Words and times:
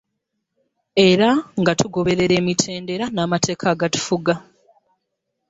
Era 1.09 1.29
nga 1.59 1.73
tugoberera 1.79 2.33
emitendera 2.41 3.05
n'amateeka 3.09 3.65
agatufuga. 3.73 4.33